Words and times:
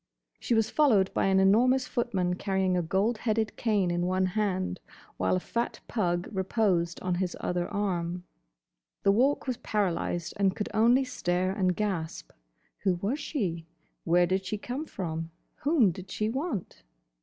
She 0.39 0.55
was 0.55 0.71
followed 0.71 1.13
by 1.13 1.27
an 1.27 1.39
enormous 1.39 1.85
footman 1.85 2.33
carrying 2.33 2.75
a 2.75 2.81
gold 2.81 3.19
headed 3.19 3.55
cane 3.55 3.91
in 3.91 4.07
one 4.07 4.25
hand, 4.25 4.79
while 5.17 5.35
a 5.35 5.39
fat 5.39 5.79
pug 5.87 6.27
reposed 6.31 6.99
on 7.01 7.13
his 7.13 7.37
other 7.39 7.67
arm. 7.67 8.23
The 9.03 9.11
Walk 9.11 9.45
was 9.45 9.57
paralysed 9.57 10.33
and 10.37 10.55
could 10.55 10.69
only 10.73 11.03
stare 11.03 11.51
and 11.51 11.75
gasp. 11.75 12.31
Who 12.79 12.95
was 12.95 13.19
she? 13.19 13.67
Where 14.03 14.25
did 14.25 14.43
she 14.43 14.57
come 14.57 14.87
from? 14.87 15.29
Whom 15.57 15.91
did 15.91 16.09
she 16.09 16.29
want? 16.31 16.81